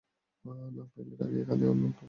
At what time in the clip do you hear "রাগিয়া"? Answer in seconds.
1.15-1.45